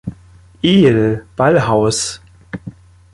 Ehl, 0.63 1.27
Ballhaus“. 1.35 2.21